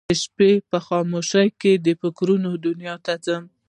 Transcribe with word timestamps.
د 0.09 0.13
شپې 0.23 0.51
په 0.71 0.77
خاموشۍ 0.87 1.47
کې 1.61 1.71
د 1.85 1.87
فکرونه 2.01 2.49
دنیا 2.65 2.95
ته 3.05 3.13
ځم 3.25 3.43